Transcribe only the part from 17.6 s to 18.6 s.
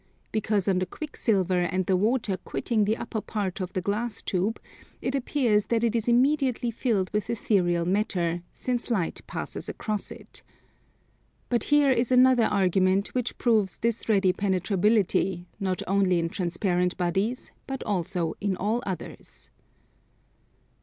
but also in